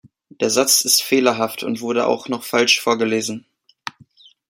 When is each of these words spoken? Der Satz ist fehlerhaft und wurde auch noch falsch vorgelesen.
Der 0.29 0.49
Satz 0.49 0.81
ist 0.83 1.03
fehlerhaft 1.03 1.61
und 1.61 1.79
wurde 1.81 2.07
auch 2.07 2.27
noch 2.27 2.41
falsch 2.43 2.81
vorgelesen. 2.81 3.45